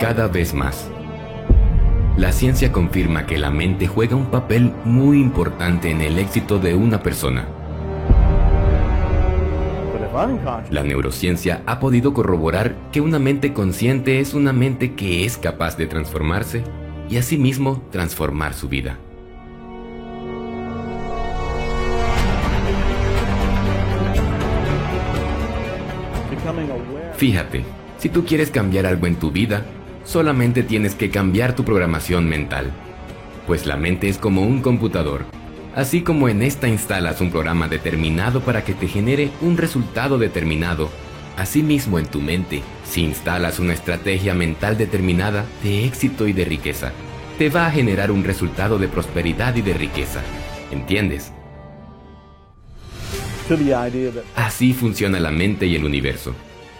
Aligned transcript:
Cada 0.00 0.26
vez 0.26 0.54
más. 0.54 0.90
La 2.16 2.32
ciencia 2.32 2.72
confirma 2.72 3.26
que 3.26 3.36
la 3.36 3.50
mente 3.50 3.86
juega 3.86 4.16
un 4.16 4.30
papel 4.30 4.72
muy 4.84 5.20
importante 5.20 5.90
en 5.90 6.00
el 6.00 6.18
éxito 6.18 6.58
de 6.58 6.74
una 6.74 7.02
persona. 7.02 7.46
La 10.70 10.82
neurociencia 10.82 11.62
ha 11.66 11.78
podido 11.78 12.14
corroborar 12.14 12.74
que 12.90 13.02
una 13.02 13.18
mente 13.18 13.52
consciente 13.52 14.18
es 14.18 14.32
una 14.32 14.52
mente 14.52 14.94
que 14.94 15.26
es 15.26 15.36
capaz 15.36 15.76
de 15.76 15.86
transformarse 15.86 16.64
y 17.10 17.18
asimismo 17.18 17.82
transformar 17.90 18.54
su 18.54 18.68
vida. 18.68 18.98
Fíjate, 27.14 27.64
si 27.98 28.08
tú 28.08 28.24
quieres 28.24 28.50
cambiar 28.50 28.86
algo 28.86 29.06
en 29.06 29.16
tu 29.16 29.32
vida, 29.32 29.64
solamente 30.04 30.62
tienes 30.62 30.94
que 30.94 31.10
cambiar 31.10 31.54
tu 31.54 31.64
programación 31.64 32.28
mental. 32.28 32.70
Pues 33.46 33.66
la 33.66 33.76
mente 33.76 34.08
es 34.08 34.18
como 34.18 34.42
un 34.42 34.62
computador. 34.62 35.24
Así 35.74 36.02
como 36.02 36.28
en 36.28 36.42
esta 36.42 36.68
instalas 36.68 37.20
un 37.20 37.30
programa 37.30 37.68
determinado 37.68 38.40
para 38.40 38.64
que 38.64 38.74
te 38.74 38.88
genere 38.88 39.30
un 39.40 39.56
resultado 39.56 40.18
determinado, 40.18 40.90
asimismo 41.36 41.98
en 41.98 42.06
tu 42.06 42.20
mente, 42.20 42.62
si 42.84 43.02
instalas 43.02 43.58
una 43.58 43.74
estrategia 43.74 44.34
mental 44.34 44.78
determinada 44.78 45.44
de 45.62 45.84
éxito 45.84 46.26
y 46.26 46.32
de 46.32 46.44
riqueza, 46.44 46.92
te 47.36 47.48
va 47.50 47.66
a 47.66 47.70
generar 47.70 48.10
un 48.10 48.24
resultado 48.24 48.78
de 48.78 48.88
prosperidad 48.88 49.54
y 49.56 49.62
de 49.62 49.74
riqueza. 49.74 50.20
¿Entiendes? 50.70 51.32
Así 54.36 54.72
funciona 54.72 55.18
la 55.20 55.30
mente 55.30 55.66
y 55.66 55.74
el 55.74 55.84
universo. 55.84 56.34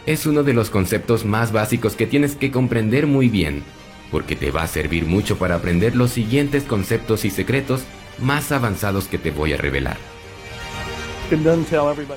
Es 0.08 0.24
uno 0.24 0.42
de 0.42 0.54
los 0.54 0.70
conceptos 0.70 1.26
más 1.26 1.52
básicos 1.52 1.94
que 1.94 2.06
tienes 2.06 2.34
que 2.34 2.50
comprender 2.50 3.06
muy 3.06 3.28
bien, 3.28 3.62
porque 4.10 4.36
te 4.36 4.50
va 4.50 4.62
a 4.62 4.66
servir 4.66 5.04
mucho 5.04 5.36
para 5.36 5.56
aprender 5.56 5.94
los 5.94 6.12
siguientes 6.12 6.62
conceptos 6.62 7.26
y 7.26 7.30
secretos 7.30 7.82
más 8.18 8.50
avanzados 8.50 9.06
que 9.06 9.18
te 9.18 9.30
voy 9.30 9.52
a 9.52 9.58
revelar. 9.58 9.98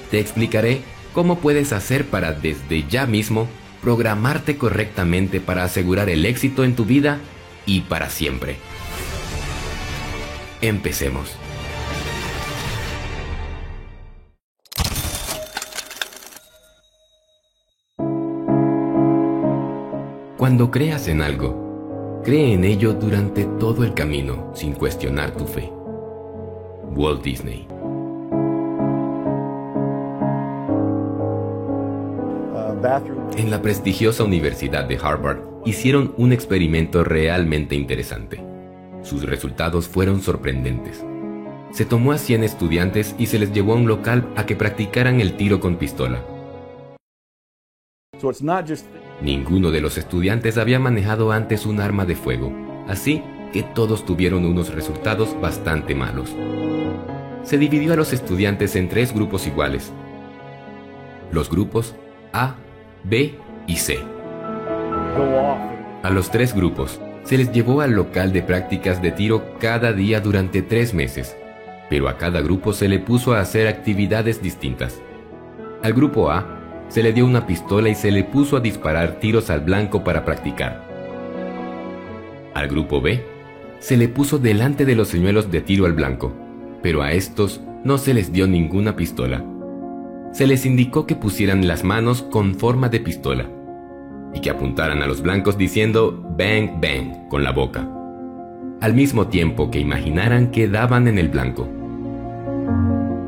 Te 0.10 0.22
explicaré 0.22 0.84
cómo 1.12 1.40
puedes 1.40 1.74
hacer 1.74 2.06
para 2.06 2.32
desde 2.32 2.88
ya 2.88 3.06
mismo 3.08 3.50
programarte 3.82 4.56
correctamente 4.56 5.42
para 5.42 5.66
asegurar 5.66 6.10
el 6.10 6.26
éxito 6.26 6.64
en 6.64 6.78
tu 6.78 6.86
vida 6.86 7.20
y 7.66 7.82
para 7.82 8.10
siempre. 8.10 8.56
Empecemos. 10.62 11.36
Cuando 20.52 20.70
creas 20.70 21.08
en 21.08 21.22
algo, 21.22 22.22
cree 22.26 22.54
en 22.54 22.66
ello 22.66 22.92
durante 22.94 23.46
todo 23.58 23.86
el 23.86 23.94
camino 23.94 24.52
sin 24.54 24.74
cuestionar 24.74 25.32
tu 25.32 25.46
fe. 25.46 25.72
Walt 26.94 27.24
Disney 27.24 27.66
En 33.38 33.50
la 33.50 33.62
prestigiosa 33.62 34.26
Universidad 34.26 34.84
de 34.84 35.00
Harvard 35.02 35.40
hicieron 35.64 36.14
un 36.18 36.34
experimento 36.34 37.06
realmente 37.06 37.76
interesante. 37.76 38.44
Sus 39.04 39.24
resultados 39.24 39.88
fueron 39.88 40.22
sorprendentes. 40.22 41.02
Se 41.72 41.86
tomó 41.86 42.12
a 42.12 42.18
100 42.18 42.44
estudiantes 42.44 43.16
y 43.18 43.28
se 43.28 43.40
les 43.40 43.54
llevó 43.54 43.72
a 43.72 43.78
un 43.78 43.88
local 43.88 44.28
a 44.36 44.46
que 44.46 44.58
practicaran 44.58 45.22
el 45.22 45.38
tiro 45.38 45.62
con 45.62 45.78
pistola. 45.78 46.22
Ninguno 49.22 49.70
de 49.70 49.82
los 49.82 50.00
estudiantes 50.00 50.58
había 50.58 50.80
manejado 50.80 51.32
antes 51.32 51.68
un 51.68 51.80
arma 51.80 52.06
de 52.06 52.16
fuego, 52.16 52.52
así 52.88 53.22
que 53.54 53.62
todos 53.62 54.04
tuvieron 54.04 54.46
unos 54.46 54.74
resultados 54.74 55.40
bastante 55.40 55.94
malos. 55.94 56.36
Se 57.44 57.60
dividió 57.60 57.94
a 57.94 57.96
los 57.96 58.14
estudiantes 58.14 58.76
en 58.76 58.90
tres 58.90 59.14
grupos 59.14 59.46
iguales. 59.46 59.92
Los 61.32 61.50
grupos 61.50 61.96
A, 62.34 62.56
B 63.04 63.36
y 63.68 63.76
C. 63.76 64.00
A 66.04 66.10
los 66.10 66.32
tres 66.32 66.56
grupos 66.56 67.00
se 67.24 67.38
les 67.38 67.52
llevó 67.52 67.82
al 67.82 67.92
local 67.92 68.34
de 68.34 68.42
prácticas 68.42 69.04
de 69.04 69.12
tiro 69.12 69.60
cada 69.60 69.94
día 69.94 70.20
durante 70.20 70.64
tres 70.64 70.96
meses, 70.96 71.38
pero 71.92 72.10
a 72.10 72.18
cada 72.18 72.42
grupo 72.42 72.74
se 72.74 72.88
le 72.88 72.98
puso 72.98 73.34
a 73.36 73.42
hacer 73.42 73.68
actividades 73.68 74.42
distintas. 74.42 75.00
Al 75.84 75.94
grupo 75.94 76.32
A 76.32 76.61
se 76.92 77.02
le 77.02 77.14
dio 77.14 77.26
una 77.26 77.48
pistola 77.48 77.88
y 77.88 77.96
se 77.96 78.12
le 78.12 78.26
puso 78.26 78.58
a 78.58 78.60
disparar 78.60 79.14
tiros 79.22 79.50
al 79.50 79.62
blanco 79.62 80.04
para 80.04 80.26
practicar. 80.26 80.86
Al 82.54 82.68
grupo 82.68 83.00
B 83.00 83.24
se 83.80 83.96
le 83.96 84.10
puso 84.10 84.40
delante 84.40 84.86
de 84.86 84.96
los 84.96 85.08
señuelos 85.08 85.50
de 85.50 85.62
tiro 85.62 85.86
al 85.86 85.94
blanco, 85.94 86.34
pero 86.84 87.02
a 87.02 87.14
estos 87.14 87.62
no 87.86 87.98
se 87.98 88.14
les 88.14 88.34
dio 88.34 88.46
ninguna 88.46 88.98
pistola. 88.98 89.42
Se 90.34 90.46
les 90.46 90.66
indicó 90.66 91.08
que 91.08 91.16
pusieran 91.16 91.66
las 91.66 91.86
manos 91.86 92.24
con 92.24 92.56
forma 92.56 92.90
de 92.90 93.00
pistola 93.00 93.50
y 94.34 94.42
que 94.42 94.50
apuntaran 94.50 95.02
a 95.02 95.08
los 95.08 95.22
blancos 95.22 95.58
diciendo 95.58 96.22
bang 96.38 96.82
bang 96.82 97.30
con 97.30 97.46
la 97.46 97.54
boca, 97.54 97.88
al 98.82 98.94
mismo 98.94 99.28
tiempo 99.28 99.72
que 99.72 99.80
imaginaran 99.80 100.52
que 100.52 100.68
daban 100.68 101.08
en 101.08 101.18
el 101.18 101.30
blanco. 101.30 101.70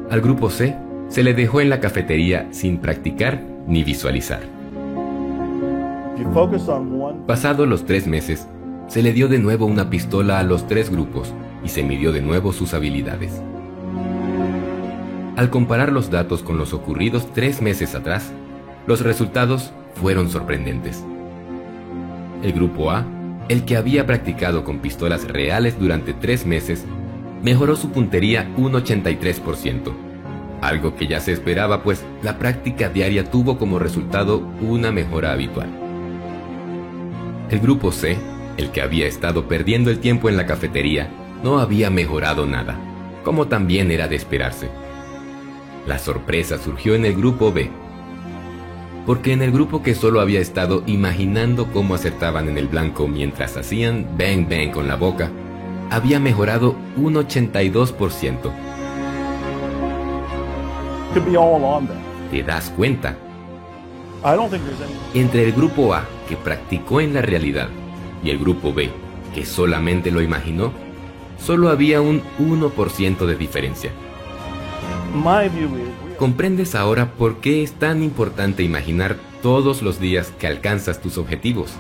Al 0.10 0.20
grupo 0.20 0.50
C 0.50 0.76
se 1.08 1.24
le 1.24 1.34
dejó 1.34 1.62
en 1.62 1.70
la 1.70 1.80
cafetería 1.80 2.48
sin 2.52 2.78
practicar 2.80 3.53
ni 3.68 3.84
visualizar. 3.84 4.42
Pasados 7.28 7.68
los 7.68 7.86
tres 7.86 8.08
meses, 8.08 8.48
se 8.88 9.02
le 9.02 9.14
dio 9.14 9.28
de 9.28 9.40
nuevo 9.40 9.66
una 9.66 9.90
pistola 9.90 10.40
a 10.40 10.44
los 10.44 10.68
tres 10.68 10.90
grupos 10.90 11.34
y 11.64 11.70
se 11.70 11.84
midió 11.84 12.12
de 12.12 12.22
nuevo 12.22 12.54
sus 12.54 12.74
habilidades. 12.74 13.42
Al 15.36 15.50
comparar 15.50 15.92
los 15.92 16.12
datos 16.12 16.44
con 16.44 16.58
los 16.58 16.74
ocurridos 16.74 17.32
tres 17.34 17.62
meses 17.62 17.96
atrás, 17.96 18.32
los 18.86 19.02
resultados 19.02 19.74
fueron 19.96 20.30
sorprendentes. 20.30 21.04
El 22.44 22.54
grupo 22.54 22.92
A, 22.92 23.06
el 23.50 23.66
que 23.66 23.78
había 23.78 24.06
practicado 24.06 24.64
con 24.64 24.80
pistolas 24.80 25.28
reales 25.28 25.80
durante 25.80 26.14
tres 26.14 26.46
meses, 26.46 26.86
mejoró 27.42 27.76
su 27.76 27.90
puntería 27.92 28.50
un 28.58 28.74
83% 28.74 30.13
algo 30.68 30.96
que 30.96 31.08
ya 31.08 31.20
se 31.20 31.32
esperaba 31.32 31.84
pues 31.84 32.04
la 32.22 32.38
práctica 32.40 32.90
diaria 32.90 33.30
tuvo 33.30 33.58
como 33.58 33.80
resultado 33.80 34.40
una 34.62 34.92
mejora 34.92 35.32
habitual. 35.32 35.70
El 37.50 37.60
grupo 37.60 37.92
C, 37.92 38.18
el 38.58 38.72
que 38.72 38.82
había 38.82 39.06
estado 39.08 39.48
perdiendo 39.48 39.92
el 39.92 40.00
tiempo 40.00 40.30
en 40.30 40.38
la 40.38 40.46
cafetería, 40.46 41.10
no 41.44 41.60
había 41.60 41.90
mejorado 41.90 42.46
nada, 42.46 42.78
como 43.24 43.48
también 43.48 43.92
era 43.92 44.08
de 44.08 44.16
esperarse. 44.16 44.70
La 45.86 46.00
sorpresa 46.00 46.58
surgió 46.58 46.96
en 46.96 47.06
el 47.06 47.16
grupo 47.16 47.52
B, 47.52 47.70
porque 49.06 49.34
en 49.34 49.42
el 49.42 49.52
grupo 49.52 49.84
que 49.84 49.96
solo 49.96 50.22
había 50.22 50.40
estado 50.40 50.84
imaginando 50.88 51.72
cómo 51.72 51.96
acertaban 51.96 52.48
en 52.48 52.58
el 52.58 52.68
blanco 52.68 53.08
mientras 53.08 53.58
hacían 53.58 54.08
bang 54.18 54.48
bang 54.50 54.72
con 54.72 54.88
la 54.88 54.96
boca, 54.96 55.30
había 55.90 56.20
mejorado 56.20 56.76
un 56.96 57.16
82%. 57.16 58.52
¿Te 62.32 62.42
das 62.42 62.72
cuenta? 62.72 63.16
Entre 65.14 65.44
el 65.44 65.52
grupo 65.52 65.94
A, 65.94 66.06
que 66.28 66.36
practicó 66.36 67.02
en 67.02 67.14
la 67.14 67.22
realidad, 67.22 67.70
y 68.24 68.32
el 68.32 68.40
grupo 68.40 68.74
B, 68.74 68.90
que 69.36 69.46
solamente 69.46 70.10
lo 70.10 70.22
imaginó, 70.22 70.72
solo 71.38 71.70
había 71.70 72.02
un 72.02 72.24
1% 72.40 73.26
de 73.28 73.36
diferencia. 73.36 73.92
¿Comprendes 76.18 76.74
ahora 76.74 77.12
por 77.12 77.38
qué 77.42 77.62
es 77.62 77.74
tan 77.74 78.02
importante 78.02 78.64
imaginar 78.64 79.18
todos 79.44 79.84
los 79.84 80.00
días 80.00 80.34
que 80.40 80.48
alcanzas 80.48 81.00
tus 81.00 81.20
objetivos? 81.20 81.74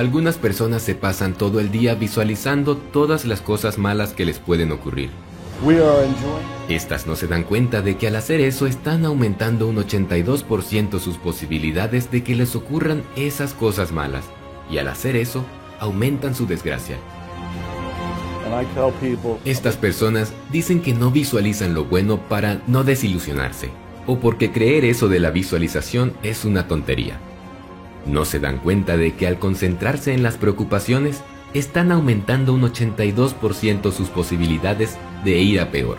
Algunas 0.00 0.38
personas 0.38 0.80
se 0.80 0.94
pasan 0.94 1.34
todo 1.34 1.60
el 1.60 1.70
día 1.70 1.94
visualizando 1.94 2.78
todas 2.78 3.26
las 3.26 3.42
cosas 3.42 3.76
malas 3.76 4.14
que 4.14 4.24
les 4.24 4.38
pueden 4.38 4.72
ocurrir. 4.72 5.10
Estas 6.70 7.06
no 7.06 7.16
se 7.16 7.26
dan 7.26 7.42
cuenta 7.42 7.82
de 7.82 7.98
que 7.98 8.08
al 8.08 8.16
hacer 8.16 8.40
eso 8.40 8.66
están 8.66 9.04
aumentando 9.04 9.68
un 9.68 9.76
82% 9.76 10.98
sus 11.00 11.18
posibilidades 11.18 12.10
de 12.10 12.24
que 12.24 12.34
les 12.34 12.56
ocurran 12.56 13.02
esas 13.14 13.52
cosas 13.52 13.92
malas. 13.92 14.24
Y 14.70 14.78
al 14.78 14.88
hacer 14.88 15.16
eso, 15.16 15.44
aumentan 15.78 16.34
su 16.34 16.46
desgracia. 16.46 16.96
Estas 19.44 19.76
personas 19.76 20.32
dicen 20.50 20.80
que 20.80 20.94
no 20.94 21.10
visualizan 21.10 21.74
lo 21.74 21.84
bueno 21.84 22.26
para 22.26 22.62
no 22.66 22.84
desilusionarse, 22.84 23.68
o 24.06 24.18
porque 24.18 24.50
creer 24.50 24.86
eso 24.86 25.10
de 25.10 25.20
la 25.20 25.30
visualización 25.30 26.14
es 26.22 26.46
una 26.46 26.68
tontería. 26.68 27.20
No 28.06 28.24
se 28.24 28.40
dan 28.40 28.58
cuenta 28.58 28.96
de 28.96 29.14
que 29.14 29.26
al 29.26 29.38
concentrarse 29.38 30.12
en 30.12 30.22
las 30.22 30.36
preocupaciones, 30.36 31.22
están 31.54 31.90
aumentando 31.92 32.54
un 32.54 32.62
82% 32.62 33.90
sus 33.92 34.08
posibilidades 34.08 34.98
de 35.24 35.38
ir 35.38 35.60
a 35.60 35.70
peor. 35.70 35.96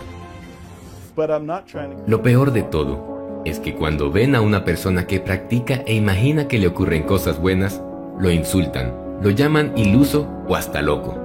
Lo 2.07 2.21
peor 2.21 2.51
de 2.53 2.63
todo 2.63 3.41
es 3.45 3.59
que 3.59 3.75
cuando 3.75 4.11
ven 4.11 4.35
a 4.35 4.41
una 4.41 4.63
persona 4.63 5.07
que 5.07 5.19
practica 5.19 5.83
e 5.85 5.95
imagina 5.95 6.47
que 6.47 6.59
le 6.59 6.67
ocurren 6.67 7.03
cosas 7.03 7.39
buenas, 7.39 7.81
lo 8.19 8.31
insultan, 8.31 8.93
lo 9.21 9.29
llaman 9.29 9.73
iluso 9.75 10.27
o 10.47 10.55
hasta 10.55 10.81
loco. 10.81 11.17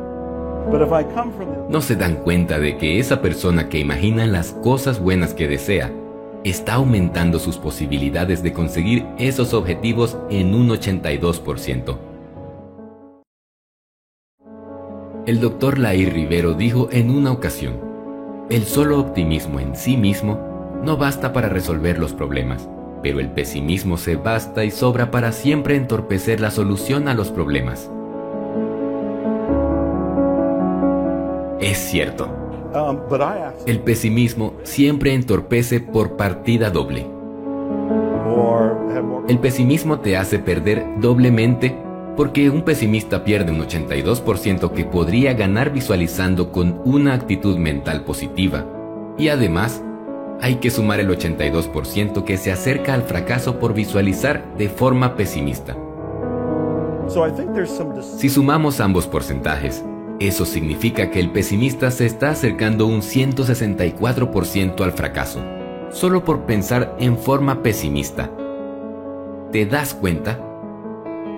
No 1.68 1.80
se 1.80 1.94
dan 1.94 2.16
cuenta 2.16 2.58
de 2.58 2.76
que 2.76 2.98
esa 2.98 3.22
persona 3.22 3.68
que 3.68 3.78
imagina 3.78 4.26
las 4.26 4.52
cosas 4.52 4.98
buenas 4.98 5.34
que 5.34 5.46
desea 5.46 5.92
está 6.50 6.74
aumentando 6.74 7.38
sus 7.38 7.58
posibilidades 7.58 8.42
de 8.42 8.52
conseguir 8.52 9.06
esos 9.18 9.52
objetivos 9.52 10.16
en 10.30 10.54
un 10.54 10.68
82%. 10.68 11.98
El 15.26 15.40
doctor 15.40 15.78
Lair 15.78 16.12
Rivero 16.12 16.54
dijo 16.54 16.88
en 16.92 17.10
una 17.10 17.32
ocasión, 17.32 17.80
el 18.48 18.64
solo 18.64 19.00
optimismo 19.00 19.58
en 19.58 19.74
sí 19.74 19.96
mismo 19.96 20.38
no 20.84 20.96
basta 20.96 21.32
para 21.32 21.48
resolver 21.48 21.98
los 21.98 22.12
problemas, 22.12 22.68
pero 23.02 23.18
el 23.18 23.30
pesimismo 23.30 23.96
se 23.96 24.14
basta 24.14 24.64
y 24.64 24.70
sobra 24.70 25.10
para 25.10 25.32
siempre 25.32 25.74
entorpecer 25.74 26.40
la 26.40 26.52
solución 26.52 27.08
a 27.08 27.14
los 27.14 27.32
problemas. 27.32 27.90
Es 31.60 31.78
cierto. 31.78 32.45
Um, 32.76 32.98
el 33.64 33.80
pesimismo 33.80 34.52
siempre 34.62 35.14
entorpece 35.14 35.80
por 35.80 36.16
partida 36.16 36.68
doble. 36.68 37.06
El 39.28 39.38
pesimismo 39.38 40.00
te 40.00 40.18
hace 40.18 40.38
perder 40.38 40.84
doblemente 41.00 41.74
porque 42.16 42.50
un 42.50 42.62
pesimista 42.62 43.24
pierde 43.24 43.50
un 43.50 43.60
82% 43.60 44.72
que 44.72 44.84
podría 44.84 45.32
ganar 45.32 45.72
visualizando 45.72 46.52
con 46.52 46.82
una 46.84 47.14
actitud 47.14 47.56
mental 47.56 48.04
positiva. 48.04 48.66
Y 49.16 49.28
además, 49.28 49.82
hay 50.42 50.56
que 50.56 50.70
sumar 50.70 51.00
el 51.00 51.08
82% 51.08 52.24
que 52.24 52.36
se 52.36 52.52
acerca 52.52 52.92
al 52.92 53.04
fracaso 53.04 53.58
por 53.58 53.72
visualizar 53.72 54.54
de 54.58 54.68
forma 54.68 55.16
pesimista. 55.16 55.74
Si 58.18 58.28
sumamos 58.28 58.80
ambos 58.80 59.06
porcentajes, 59.06 59.82
eso 60.18 60.46
significa 60.46 61.10
que 61.10 61.20
el 61.20 61.30
pesimista 61.30 61.90
se 61.90 62.06
está 62.06 62.30
acercando 62.30 62.86
un 62.86 63.02
164% 63.02 64.80
al 64.80 64.92
fracaso, 64.92 65.42
solo 65.90 66.24
por 66.24 66.46
pensar 66.46 66.96
en 66.98 67.18
forma 67.18 67.62
pesimista. 67.62 68.30
¿Te 69.52 69.66
das 69.66 69.92
cuenta? 69.92 70.40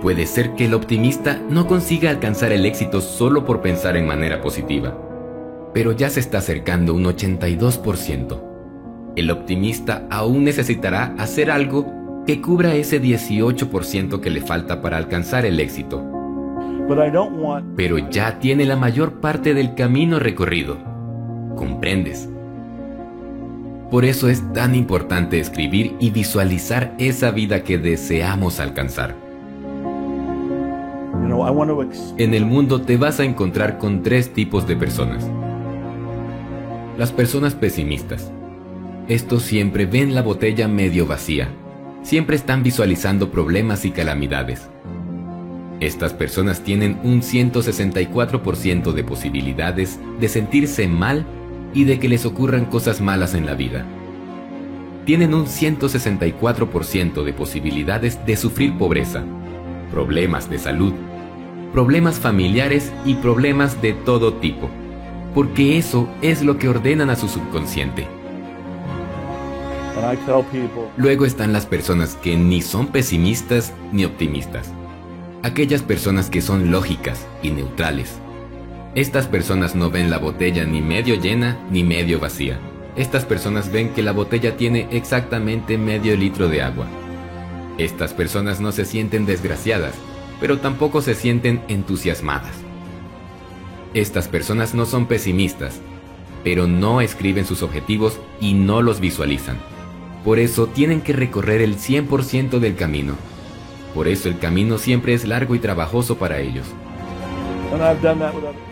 Puede 0.00 0.26
ser 0.26 0.54
que 0.54 0.66
el 0.66 0.75
optimista 0.75 1.42
no 1.50 1.66
consiga 1.66 2.10
alcanzar 2.10 2.52
el 2.52 2.64
éxito 2.66 3.00
solo 3.00 3.44
por 3.44 3.62
pensar 3.62 3.96
en 3.96 4.06
manera 4.06 4.40
positiva, 4.40 4.96
pero 5.75 5.90
ya 5.90 6.08
se 6.08 6.20
está 6.20 6.38
acercando 6.38 6.94
un 6.94 7.04
82%. 7.04 8.40
El 9.16 9.30
optimista 9.32 10.06
aún 10.08 10.44
necesitará 10.44 11.16
hacer 11.19 11.50
algo 11.50 12.22
que 12.26 12.40
cubra 12.40 12.76
ese 12.76 13.02
18% 13.02 14.20
que 14.20 14.30
le 14.30 14.40
falta 14.40 14.80
para 14.80 14.98
alcanzar 14.98 15.44
el 15.46 15.58
éxito. 15.58 16.17
Pero 17.76 17.99
ya 17.99 18.38
tiene 18.38 18.64
la 18.64 18.76
mayor 18.76 19.20
parte 19.20 19.55
del 19.55 19.75
camino 19.75 20.19
recorrido. 20.19 20.79
¿Comprendes? 21.56 22.29
Por 23.90 24.05
eso 24.05 24.29
es 24.29 24.43
tan 24.52 24.75
importante 24.75 25.40
escribir 25.40 25.96
y 25.99 26.11
visualizar 26.11 26.94
esa 26.99 27.31
vida 27.31 27.64
que 27.64 27.79
deseamos 27.79 28.61
alcanzar. 28.61 29.14
En 32.19 32.35
el 32.35 32.44
mundo 32.44 32.82
te 32.82 32.96
vas 32.96 33.20
a 33.20 33.25
encontrar 33.25 33.79
con 33.79 34.02
tres 34.02 34.32
tipos 34.32 34.67
de 34.67 34.76
personas. 34.76 35.29
Las 36.99 37.12
personas 37.12 37.55
pesimistas. 37.55 38.31
Estos 39.08 39.43
siempre 39.43 39.87
ven 39.87 40.14
la 40.14 40.23
botella 40.23 40.69
medio 40.69 41.06
vacía. 41.06 41.49
Siempre 42.02 42.37
están 42.37 42.62
visualizando 42.62 43.31
problemas 43.31 43.85
y 43.85 43.90
calamidades. 43.90 44.69
Estas 45.80 46.12
personas 46.12 46.62
tienen 46.62 46.98
un 47.04 47.22
164% 47.22 48.92
de 48.92 49.04
posibilidades 49.04 50.00
de 50.19 50.28
sentirse 50.28 50.88
mal 50.88 51.25
y 51.72 51.84
de 51.84 52.00
que 52.00 52.08
les 52.08 52.26
ocurran 52.26 52.64
cosas 52.64 53.00
malas 53.00 53.34
en 53.34 53.46
la 53.46 53.54
vida. 53.54 53.86
Tienen 55.04 55.34
un 55.34 55.46
164% 55.46 57.22
de 57.22 57.32
posibilidades 57.32 58.25
de 58.26 58.36
sufrir 58.36 58.76
pobreza, 58.76 59.25
problemas 59.92 60.50
de 60.50 60.58
salud, 60.58 60.92
problemas 61.72 62.19
familiares 62.19 62.92
y 63.04 63.14
problemas 63.14 63.80
de 63.80 63.92
todo 63.92 64.34
tipo, 64.34 64.69
porque 65.32 65.78
eso 65.78 66.08
es 66.22 66.42
lo 66.42 66.58
que 66.58 66.69
ordenan 66.69 67.08
a 67.08 67.16
su 67.16 67.28
subconsciente. 67.28 68.06
Luego 70.96 71.25
están 71.25 71.52
las 71.52 71.66
personas 71.66 72.16
que 72.16 72.36
ni 72.36 72.62
son 72.62 72.88
pesimistas 72.88 73.72
ni 73.92 74.04
optimistas. 74.04 74.72
Aquellas 75.44 75.82
personas 75.82 76.31
que 76.31 76.43
son 76.43 76.73
lógicas 76.73 77.25
y 77.44 77.50
neutrales. 77.50 78.19
Estas 78.96 79.29
personas 79.29 79.76
no 79.76 79.88
ven 79.88 80.11
la 80.11 80.19
botella 80.19 80.64
ni 80.64 80.81
medio 80.81 81.14
llena 81.14 81.56
ni 81.70 81.85
medio 81.85 82.19
vacía. 82.19 82.58
Estas 82.96 83.25
personas 83.25 83.70
ven 83.70 83.90
que 83.90 84.02
la 84.02 84.11
botella 84.11 84.56
tiene 84.56 84.88
exactamente 84.90 85.79
medio 85.79 86.17
litro 86.17 86.49
de 86.49 86.62
agua. 86.62 86.88
Estas 87.79 88.14
personas 88.14 88.61
no 88.61 88.73
se 88.73 88.85
sienten 88.85 89.26
desgraciadas, 89.26 89.94
pero 90.40 90.58
tampoco 90.58 91.02
se 91.02 91.14
sienten 91.14 91.62
entusiasmadas. 91.69 92.56
Estas 93.94 94.26
personas 94.26 94.75
no 94.75 94.87
son 94.87 95.06
pesimistas, 95.06 95.81
pero 96.43 96.67
no 96.67 97.00
escriben 97.00 97.44
sus 97.44 97.62
objetivos 97.62 98.19
y 98.40 98.55
no 98.55 98.82
los 98.82 98.99
visualizan. 98.99 99.58
Por 100.25 100.40
eso 100.40 100.67
tienen 100.67 101.00
que 101.00 101.12
recorrer 101.12 101.61
el 101.61 101.76
100% 101.76 102.58
del 102.58 102.75
camino. 102.75 103.14
Por 103.94 104.08
eso 104.08 104.29
el 104.29 104.38
camino 104.38 104.79
siempre 104.79 105.14
es 105.14 105.25
largo 105.26 105.55
y 105.55 105.58
trabajoso 105.58 106.17
para 106.19 106.38
ellos. 106.40 106.67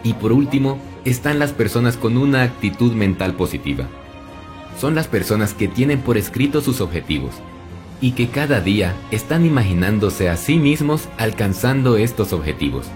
Y 0.03 0.15
por 0.15 0.33
último, 0.33 0.79
están 1.05 1.39
las 1.39 1.53
personas 1.53 1.97
con 1.97 2.17
una 2.17 2.43
actitud 2.43 2.93
mental 2.93 3.35
positiva. 3.35 3.87
Son 4.79 4.95
las 4.95 5.07
personas 5.07 5.55
que 5.55 5.69
tienen 5.69 6.01
por 6.01 6.17
escrito 6.17 6.61
sus 6.61 6.81
objetivos 6.81 7.35
y 8.01 8.13
que 8.13 8.29
cada 8.29 8.61
día 8.61 8.95
están 9.11 9.47
imaginándose 9.47 10.29
a 10.29 10.37
sí 10.37 10.59
mismos 10.59 11.09
alcanzando 11.19 11.97
estos 11.97 12.33
objetivos. 12.33 12.87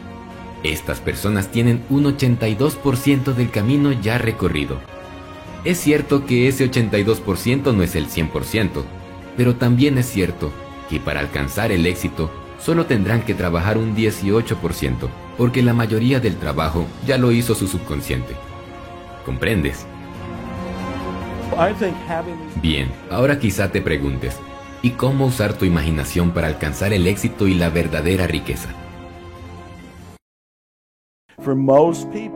Estas 0.62 1.00
personas 1.00 1.50
tienen 1.50 1.82
un 1.88 2.04
82% 2.04 3.32
del 3.32 3.50
camino 3.50 3.92
ya 3.92 4.18
recorrido. 4.18 4.78
Es 5.64 5.78
cierto 5.78 6.26
que 6.26 6.48
ese 6.48 6.70
82% 6.70 7.74
no 7.74 7.82
es 7.82 7.94
el 7.94 8.08
100%, 8.08 8.82
pero 9.36 9.56
también 9.56 9.96
es 9.96 10.06
cierto 10.06 10.52
que 10.90 11.00
para 11.00 11.20
alcanzar 11.20 11.70
el 11.70 11.86
éxito 11.86 12.30
solo 12.58 12.84
tendrán 12.84 13.22
que 13.22 13.34
trabajar 13.34 13.78
un 13.78 13.96
18%, 13.96 15.08
porque 15.38 15.62
la 15.62 15.72
mayoría 15.72 16.20
del 16.20 16.36
trabajo 16.36 16.86
ya 17.06 17.16
lo 17.16 17.32
hizo 17.32 17.54
su 17.54 17.66
subconsciente. 17.68 18.34
¿Comprendes? 19.24 19.86
Bien, 22.60 22.90
ahora 23.10 23.38
quizá 23.38 23.70
te 23.70 23.80
preguntes, 23.80 24.38
y 24.82 24.90
cómo 24.90 25.26
usar 25.26 25.54
tu 25.54 25.64
imaginación 25.64 26.32
para 26.32 26.48
alcanzar 26.48 26.92
el 26.92 27.06
éxito 27.06 27.46
y 27.46 27.54
la 27.54 27.70
verdadera 27.70 28.26
riqueza. 28.26 28.68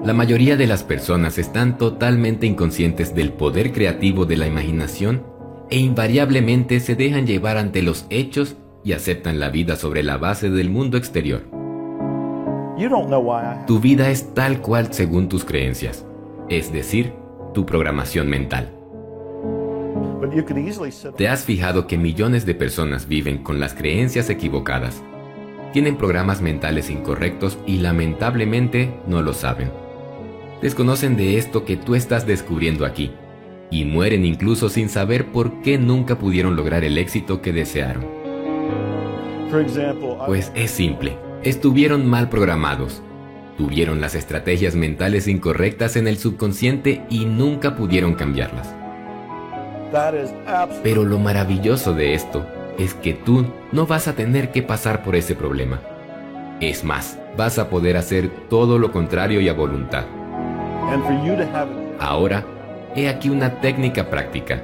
La 0.02 0.14
mayoría 0.14 0.56
de 0.56 0.66
las 0.66 0.82
personas 0.82 1.37
están 1.37 1.76
totalmente 1.76 2.46
inconscientes 2.46 3.14
del 3.14 3.32
poder 3.32 3.73
creativo 3.73 4.25
de 4.25 4.38
la 4.38 4.46
imaginación 4.46 5.34
e 5.75 5.78
invariablemente 5.78 6.78
se 6.78 6.95
dejan 6.95 7.26
llevar 7.26 7.57
ante 7.57 7.83
los 7.83 8.07
hechos 8.09 8.54
y 8.85 8.93
aceptan 8.93 9.40
la 9.40 9.49
vida 9.49 9.75
sobre 9.75 10.04
la 10.04 10.19
base 10.19 10.49
del 10.49 10.71
mundo 10.71 10.97
exterior. 10.97 11.43
Tu 13.66 13.81
vida 13.81 14.09
es 14.09 14.33
tal 14.35 14.61
cual 14.61 14.95
según 14.95 15.28
tus 15.28 15.45
creencias, 15.45 16.07
es 16.49 16.73
decir, 16.73 17.12
tu 17.54 17.66
programación 17.66 18.28
mental. 18.28 18.71
¿Te 21.16 21.26
has 21.26 21.43
fijado 21.43 21.88
que 21.88 21.99
millones 21.99 22.47
de 22.47 22.54
personas 22.54 23.09
viven 23.09 23.43
con 23.43 23.59
las 23.59 23.75
creencias 23.75 24.31
equivocadas? 24.31 25.02
Tienen 25.73 25.97
programas 25.97 26.40
mentales 26.40 26.88
incorrectos 26.88 27.59
y 27.66 27.78
lamentablemente 27.78 28.95
no 29.09 29.23
lo 29.23 29.33
saben. 29.33 29.73
Desconocen 30.62 31.16
de 31.16 31.37
esto 31.37 31.64
que 31.64 31.76
tú 31.76 31.97
estás 31.97 32.28
descubriendo 32.28 32.87
aquí 32.87 33.11
y 33.75 33.85
mueren 33.85 34.25
incluso 34.25 34.69
sin 34.69 34.88
saber 34.88 35.33
por 35.33 35.61
qué 35.62 35.78
nunca 35.78 36.16
pudieron 36.16 36.54
lograr 36.54 36.85
el 36.85 36.97
éxito 36.97 37.43
que 37.43 37.52
desearon. 37.52 38.07
Pues 40.26 40.52
es 40.54 40.71
simple, 40.71 41.19
estuvieron 41.43 42.07
mal 42.07 42.28
programados, 42.28 43.02
tuvieron 43.59 44.00
las 44.00 44.14
estrategias 44.14 44.76
mentales 44.76 45.26
incorrectas 45.26 45.97
en 45.97 46.07
el 46.07 46.19
subconsciente 46.19 47.02
y 47.11 47.25
nunca 47.25 47.75
pudieron 47.75 48.14
cambiarlas. 48.14 48.73
Pero 50.85 51.02
lo 51.02 51.19
maravilloso 51.19 51.95
de 51.95 52.14
esto 52.14 52.47
es 52.78 52.95
que 52.95 53.12
tú 53.12 53.45
no 53.73 53.87
vas 53.87 54.07
a 54.07 54.14
tener 54.14 54.52
que 54.52 54.62
pasar 54.62 55.02
por 55.02 55.16
ese 55.16 55.35
problema. 55.35 55.81
Es 56.61 56.85
más, 56.85 57.19
vas 57.37 57.59
a 57.59 57.69
poder 57.71 57.97
hacer 57.97 58.31
todo 58.49 58.78
lo 58.78 58.93
contrario 58.93 59.40
y 59.40 59.49
a 59.49 59.52
voluntad. 59.52 60.04
Ahora, 61.99 62.45
he 62.97 63.09
aquí 63.09 63.29
una 63.29 63.61
técnica 63.61 64.11
práctica. 64.11 64.63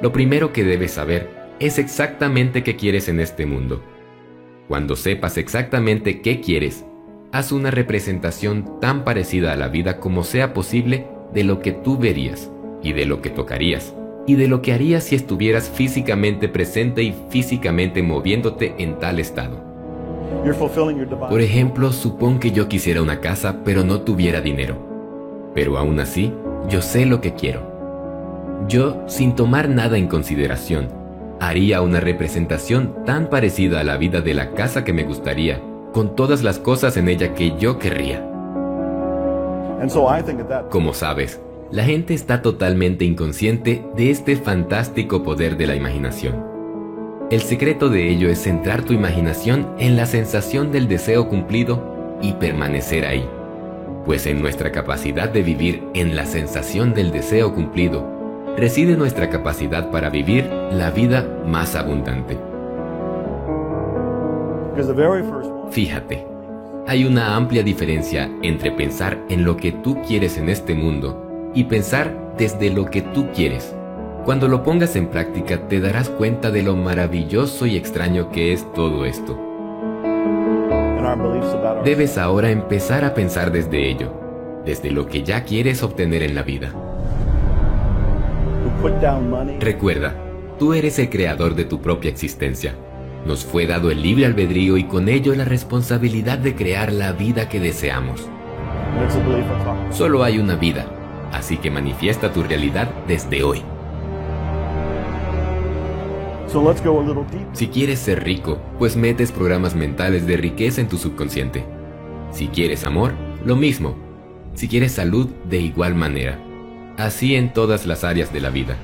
lo 0.00 0.12
primero 0.12 0.52
que 0.52 0.62
debes 0.62 0.92
saber 0.92 1.28
es 1.58 1.78
exactamente 1.78 2.62
qué 2.62 2.76
quieres 2.76 3.08
en 3.08 3.18
este 3.18 3.46
mundo. 3.46 3.82
Cuando 4.68 4.94
sepas 4.94 5.38
exactamente 5.38 6.20
qué 6.20 6.40
quieres, 6.40 6.84
haz 7.32 7.52
una 7.52 7.70
representación 7.70 8.80
tan 8.80 9.02
parecida 9.04 9.52
a 9.52 9.56
la 9.56 9.68
vida 9.68 9.98
como 9.98 10.22
sea 10.22 10.54
posible 10.54 11.08
de 11.34 11.42
lo 11.42 11.60
que 11.60 11.72
tú 11.72 11.98
verías 11.98 12.50
y 12.82 12.92
de 12.92 13.06
lo 13.06 13.20
que 13.22 13.30
tocarías 13.30 13.94
y 14.26 14.34
de 14.34 14.46
lo 14.46 14.62
que 14.62 14.72
harías 14.72 15.04
si 15.04 15.16
estuvieras 15.16 15.70
físicamente 15.70 16.48
presente 16.48 17.02
y 17.02 17.14
físicamente 17.30 18.02
moviéndote 18.02 18.74
en 18.78 18.98
tal 18.98 19.18
estado. 19.18 19.64
Por 21.28 21.40
ejemplo, 21.40 21.92
supón 21.92 22.38
que 22.38 22.52
yo 22.52 22.68
quisiera 22.68 23.02
una 23.02 23.20
casa 23.20 23.62
pero 23.64 23.84
no 23.84 24.02
tuviera 24.02 24.40
dinero. 24.40 24.76
Pero 25.54 25.78
aún 25.78 25.98
así, 25.98 26.32
yo 26.68 26.82
sé 26.82 27.06
lo 27.06 27.20
que 27.20 27.34
quiero. 27.34 27.62
Yo, 28.68 29.04
sin 29.06 29.34
tomar 29.34 29.68
nada 29.68 29.98
en 29.98 30.08
consideración, 30.08 30.88
haría 31.40 31.80
una 31.82 32.00
representación 32.00 33.04
tan 33.04 33.30
parecida 33.30 33.80
a 33.80 33.84
la 33.84 33.96
vida 33.96 34.20
de 34.20 34.34
la 34.34 34.50
casa 34.52 34.84
que 34.84 34.92
me 34.92 35.04
gustaría, 35.04 35.62
con 35.92 36.16
todas 36.16 36.42
las 36.42 36.58
cosas 36.58 36.96
en 36.96 37.08
ella 37.08 37.34
que 37.34 37.56
yo 37.58 37.78
querría. 37.78 38.24
Como 40.70 40.92
sabes, 40.92 41.40
la 41.70 41.84
gente 41.84 42.14
está 42.14 42.42
totalmente 42.42 43.04
inconsciente 43.04 43.84
de 43.96 44.10
este 44.10 44.36
fantástico 44.36 45.22
poder 45.22 45.56
de 45.56 45.66
la 45.66 45.76
imaginación. 45.76 46.44
El 47.30 47.42
secreto 47.42 47.90
de 47.90 48.08
ello 48.08 48.30
es 48.30 48.42
centrar 48.42 48.82
tu 48.82 48.94
imaginación 48.94 49.68
en 49.78 49.96
la 49.96 50.06
sensación 50.06 50.72
del 50.72 50.88
deseo 50.88 51.28
cumplido 51.28 52.18
y 52.22 52.32
permanecer 52.32 53.04
ahí, 53.04 53.28
pues 54.08 54.24
en 54.24 54.40
nuestra 54.40 54.72
capacidad 54.72 55.28
de 55.28 55.42
vivir 55.42 55.86
en 55.92 56.16
la 56.16 56.24
sensación 56.24 56.94
del 56.94 57.12
deseo 57.12 57.54
cumplido 57.54 58.54
reside 58.56 58.96
nuestra 58.96 59.28
capacidad 59.28 59.90
para 59.90 60.08
vivir 60.08 60.46
la 60.72 60.90
vida 60.90 61.28
más 61.44 61.74
abundante. 61.74 62.38
Fíjate, 65.70 66.26
hay 66.86 67.04
una 67.04 67.36
amplia 67.36 67.62
diferencia 67.62 68.30
entre 68.42 68.72
pensar 68.72 69.18
en 69.28 69.44
lo 69.44 69.58
que 69.58 69.72
tú 69.72 70.00
quieres 70.00 70.38
en 70.38 70.48
este 70.48 70.74
mundo 70.74 71.50
y 71.54 71.64
pensar 71.64 72.34
desde 72.38 72.70
lo 72.70 72.86
que 72.86 73.02
tú 73.02 73.26
quieres. 73.34 73.74
Cuando 74.24 74.48
lo 74.48 74.62
pongas 74.62 74.96
en 74.96 75.08
práctica 75.08 75.68
te 75.68 75.80
darás 75.80 76.08
cuenta 76.08 76.50
de 76.50 76.62
lo 76.62 76.76
maravilloso 76.76 77.66
y 77.66 77.76
extraño 77.76 78.30
que 78.30 78.54
es 78.54 78.72
todo 78.72 79.04
esto. 79.04 79.47
Debes 81.84 82.18
ahora 82.18 82.50
empezar 82.50 83.04
a 83.04 83.14
pensar 83.14 83.52
desde 83.52 83.88
ello, 83.88 84.12
desde 84.64 84.90
lo 84.90 85.06
que 85.06 85.22
ya 85.22 85.44
quieres 85.44 85.82
obtener 85.82 86.22
en 86.22 86.34
la 86.34 86.42
vida. 86.42 86.72
Recuerda, 89.60 90.14
tú 90.58 90.74
eres 90.74 90.98
el 90.98 91.08
creador 91.10 91.54
de 91.54 91.64
tu 91.64 91.80
propia 91.80 92.10
existencia. 92.10 92.74
Nos 93.26 93.44
fue 93.44 93.66
dado 93.66 93.90
el 93.90 94.02
libre 94.02 94.26
albedrío 94.26 94.76
y 94.76 94.84
con 94.84 95.08
ello 95.08 95.34
la 95.34 95.44
responsabilidad 95.44 96.38
de 96.38 96.54
crear 96.54 96.92
la 96.92 97.12
vida 97.12 97.48
que 97.48 97.60
deseamos. 97.60 98.28
Solo 99.90 100.24
hay 100.24 100.38
una 100.38 100.56
vida, 100.56 100.86
así 101.32 101.56
que 101.56 101.70
manifiesta 101.70 102.32
tu 102.32 102.42
realidad 102.42 102.88
desde 103.06 103.42
hoy. 103.42 103.62
Si 107.52 107.68
quieres 107.68 107.98
ser 107.98 108.24
rico, 108.24 108.58
pues 108.78 108.96
metes 108.96 109.32
programas 109.32 109.74
mentales 109.74 110.26
de 110.26 110.36
riqueza 110.36 110.80
en 110.80 110.88
tu 110.88 110.96
subconsciente. 110.96 111.64
Si 112.32 112.48
quieres 112.48 112.84
amor, 112.84 113.12
lo 113.44 113.56
mismo. 113.56 113.96
Si 114.54 114.68
quieres 114.68 114.92
salud, 114.92 115.28
de 115.48 115.58
igual 115.58 115.94
manera 115.94 116.38
así 116.98 117.36
en 117.36 117.52
todas 117.52 117.86
las 117.86 118.04
áreas 118.04 118.32
de 118.32 118.40
la 118.40 118.50
vida, 118.50 118.76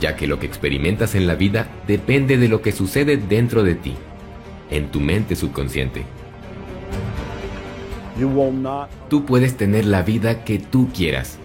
ya 0.00 0.14
que 0.14 0.26
lo 0.26 0.38
que 0.38 0.46
experimentas 0.46 1.14
en 1.14 1.26
la 1.26 1.34
vida 1.34 1.66
depende 1.88 2.36
de 2.36 2.48
lo 2.48 2.62
que 2.62 2.70
sucede 2.70 3.16
dentro 3.16 3.64
de 3.64 3.74
ti, 3.74 3.94
en 4.70 4.90
tu 4.90 5.00
mente 5.00 5.34
subconsciente. 5.34 6.04
Tú 9.08 9.24
puedes 9.24 9.56
tener 9.56 9.86
la 9.86 10.02
vida 10.02 10.44
que 10.44 10.58
tú 10.58 10.88
quieras, 10.94 11.38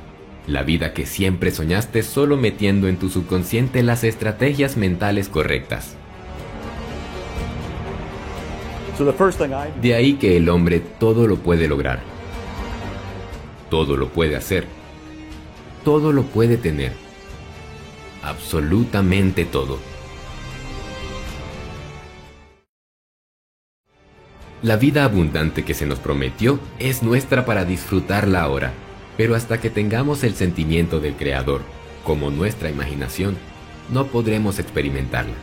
la 0.48 0.64
vida 0.64 0.94
que 0.94 1.06
siempre 1.06 1.52
soñaste 1.52 2.04
solo 2.04 2.38
metiendo 2.38 2.88
en 2.88 2.98
tu 2.98 3.10
subconsciente 3.10 3.84
las 3.84 4.04
estrategias 4.04 4.78
mentales 4.78 5.30
correctas. 5.30 5.96
De 9.82 9.96
ahí 9.96 10.14
que 10.14 10.38
el 10.38 10.50
hombre 10.50 10.80
todo 11.00 11.28
lo 11.28 11.38
puede 11.38 11.68
lograr. 11.68 12.02
Todo 13.70 13.98
lo 13.98 14.10
puede 14.10 14.36
hacer 14.36 14.66
todo 15.84 16.12
lo 16.12 16.24
puede 16.24 16.58
tener. 16.58 16.94
Absolutamente 18.24 19.46
todo. 19.46 19.80
La 24.62 24.76
vida 24.76 25.06
abundante 25.06 25.66
que 25.66 25.74
se 25.74 25.88
nos 25.88 25.98
prometió 25.98 26.60
es 26.78 27.02
nuestra 27.02 27.46
para 27.46 27.66
disfrutarla 27.66 28.42
ahora, 28.42 28.74
pero 29.18 29.36
hasta 29.36 29.60
que 29.60 29.70
tengamos 29.70 30.24
el 30.24 30.36
sentimiento 30.36 31.00
del 31.00 31.16
Creador, 31.16 31.62
como 32.04 32.32
nuestra 32.32 32.70
imaginación, 32.70 33.38
no 33.92 34.08
podremos 34.08 34.60
experimentarla. 34.60 35.36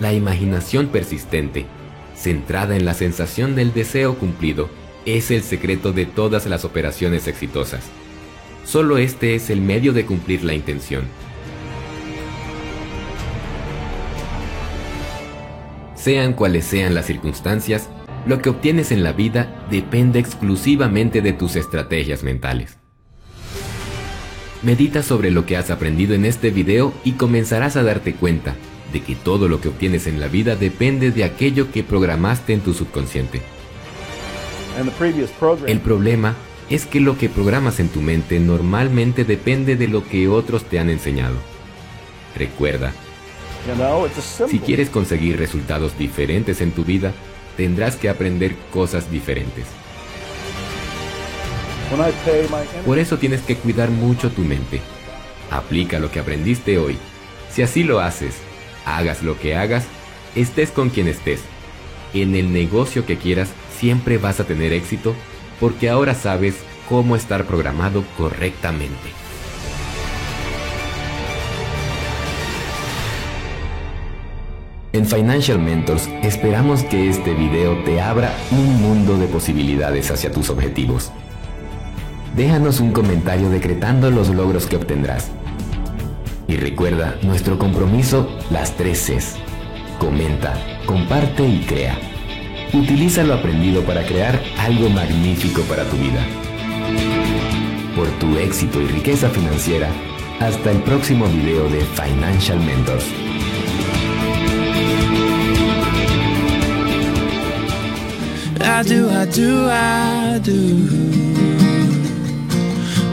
La 0.00 0.12
imaginación 0.12 0.88
persistente, 0.88 1.66
centrada 2.14 2.76
en 2.76 2.84
la 2.84 2.94
sensación 2.94 3.54
del 3.54 3.72
deseo 3.72 4.16
cumplido, 4.18 4.68
es 5.06 5.30
el 5.30 5.42
secreto 5.42 5.92
de 5.92 6.06
todas 6.06 6.46
las 6.46 6.64
operaciones 6.64 7.26
exitosas. 7.28 7.84
Solo 8.64 8.98
este 8.98 9.34
es 9.34 9.48
el 9.50 9.60
medio 9.60 9.92
de 9.92 10.04
cumplir 10.04 10.44
la 10.44 10.54
intención. 10.54 11.04
Sean 15.94 16.32
cuales 16.32 16.64
sean 16.64 16.94
las 16.94 17.06
circunstancias, 17.06 17.88
lo 18.26 18.42
que 18.42 18.50
obtienes 18.50 18.92
en 18.92 19.02
la 19.02 19.12
vida 19.12 19.66
depende 19.70 20.18
exclusivamente 20.18 21.22
de 21.22 21.32
tus 21.32 21.56
estrategias 21.56 22.22
mentales. 22.22 22.78
Medita 24.62 25.02
sobre 25.02 25.30
lo 25.30 25.46
que 25.46 25.56
has 25.56 25.70
aprendido 25.70 26.14
en 26.14 26.26
este 26.26 26.50
video 26.50 26.92
y 27.02 27.12
comenzarás 27.12 27.76
a 27.76 27.82
darte 27.82 28.14
cuenta 28.14 28.54
de 28.92 29.00
que 29.00 29.14
todo 29.14 29.48
lo 29.48 29.60
que 29.60 29.68
obtienes 29.68 30.06
en 30.06 30.20
la 30.20 30.28
vida 30.28 30.56
depende 30.56 31.12
de 31.12 31.24
aquello 31.24 31.70
que 31.72 31.82
programaste 31.82 32.52
en 32.52 32.60
tu 32.60 32.74
subconsciente. 32.74 33.40
El 35.66 35.80
problema 35.80 36.36
es 36.68 36.86
que 36.86 37.00
lo 37.00 37.16
que 37.16 37.28
programas 37.28 37.80
en 37.80 37.88
tu 37.88 38.00
mente 38.00 38.38
normalmente 38.38 39.24
depende 39.24 39.76
de 39.76 39.88
lo 39.88 40.06
que 40.06 40.28
otros 40.28 40.64
te 40.64 40.78
han 40.78 40.90
enseñado. 40.90 41.36
Recuerda, 42.36 42.92
si 44.48 44.58
quieres 44.58 44.90
conseguir 44.90 45.38
resultados 45.38 45.98
diferentes 45.98 46.60
en 46.60 46.72
tu 46.72 46.84
vida, 46.84 47.12
tendrás 47.56 47.96
que 47.96 48.08
aprender 48.08 48.56
cosas 48.72 49.10
diferentes. 49.10 49.66
Por 52.86 52.98
eso 52.98 53.18
tienes 53.18 53.40
que 53.42 53.56
cuidar 53.56 53.90
mucho 53.90 54.30
tu 54.30 54.42
mente. 54.42 54.80
Aplica 55.50 55.98
lo 55.98 56.10
que 56.10 56.20
aprendiste 56.20 56.78
hoy. 56.78 56.96
Si 57.50 57.62
así 57.62 57.82
lo 57.82 58.00
haces, 58.00 58.36
hagas 58.84 59.22
lo 59.22 59.38
que 59.38 59.56
hagas, 59.56 59.84
estés 60.36 60.70
con 60.70 60.90
quien 60.90 61.08
estés. 61.08 61.40
En 62.14 62.34
el 62.36 62.52
negocio 62.52 63.06
que 63.06 63.16
quieras, 63.16 63.50
siempre 63.76 64.18
vas 64.18 64.40
a 64.40 64.44
tener 64.44 64.72
éxito 64.72 65.14
porque 65.58 65.90
ahora 65.90 66.14
sabes 66.14 66.56
cómo 66.88 67.16
estar 67.16 67.44
programado 67.44 68.04
correctamente. 68.16 69.10
En 74.92 75.06
Financial 75.06 75.56
Mentors 75.56 76.08
esperamos 76.24 76.82
que 76.82 77.08
este 77.08 77.32
video 77.32 77.80
te 77.84 78.00
abra 78.00 78.34
un 78.50 78.82
mundo 78.82 79.16
de 79.18 79.28
posibilidades 79.28 80.10
hacia 80.10 80.32
tus 80.32 80.50
objetivos. 80.50 81.12
Déjanos 82.34 82.80
un 82.80 82.90
comentario 82.90 83.50
decretando 83.50 84.10
los 84.10 84.30
logros 84.30 84.66
que 84.66 84.74
obtendrás. 84.74 85.30
Y 86.48 86.56
recuerda 86.56 87.16
nuestro 87.22 87.56
compromiso, 87.56 88.36
las 88.50 88.76
tres 88.76 89.06
Cs. 89.06 89.36
Comenta, 90.00 90.58
comparte 90.86 91.46
y 91.46 91.60
crea. 91.60 91.96
Utiliza 92.72 93.22
lo 93.22 93.34
aprendido 93.34 93.82
para 93.82 94.04
crear 94.04 94.42
algo 94.58 94.88
magnífico 94.88 95.62
para 95.62 95.84
tu 95.84 95.96
vida. 95.98 96.26
Por 97.94 98.08
tu 98.18 98.36
éxito 98.38 98.80
y 98.80 98.86
riqueza 98.86 99.28
financiera, 99.28 99.88
hasta 100.40 100.72
el 100.72 100.78
próximo 100.78 101.26
video 101.26 101.68
de 101.68 101.80
Financial 101.80 102.58
Mentors. 102.58 103.29
I 108.80 108.82
do, 108.82 109.10
I 109.10 109.26
do, 109.26 109.68
I 109.68 110.40
do. 110.42 110.86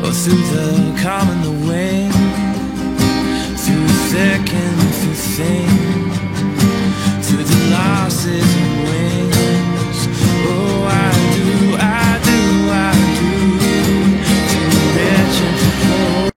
Oh, 0.02 0.14
through 0.14 0.44
the 0.56 0.96
calm 1.04 1.28
and 1.30 1.44
the 1.44 1.52
wind, 1.68 2.14
through 3.60 3.88
thick 4.08 4.54
and 4.54 4.80
through 4.96 5.20
thin, 5.36 5.68
through 7.22 7.44
the 7.44 7.60
losses 7.72 8.56
and 8.56 8.76
wins. 8.88 10.00
Oh, 10.48 10.88
I 10.88 11.12
do, 11.36 11.76
I 11.76 12.20
do, 12.24 12.40
I 12.72 12.94
do. 13.20 13.88